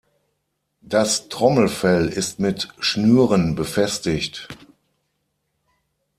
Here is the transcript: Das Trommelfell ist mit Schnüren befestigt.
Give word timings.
Das 0.81 1.29
Trommelfell 1.29 2.07
ist 2.07 2.39
mit 2.39 2.69
Schnüren 2.79 3.53
befestigt. 3.53 4.47